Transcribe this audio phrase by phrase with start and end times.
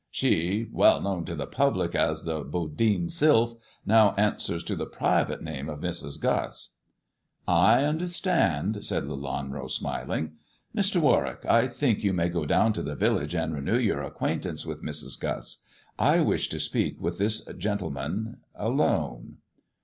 [0.09, 3.53] She, well known to the public, as the Boundin* Sylph,
[3.85, 6.19] now answers to the private name of Mrs.
[6.19, 6.77] Guss.""
[7.47, 10.37] I understand," said Lelanro, smiling."
[10.75, 10.99] Mr.
[10.99, 14.83] Warwick, I think you may go down to the village and renew your acquaintance with
[14.83, 15.19] Mrs.
[15.19, 15.61] Guss.
[15.99, 19.37] I wish to speak with this gentleman— alone.